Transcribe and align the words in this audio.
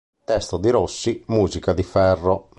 Testo 0.25 0.57
di 0.57 0.71
Rossi, 0.71 1.23
musica 1.27 1.73
di 1.73 1.83
Ferro. 1.83 2.49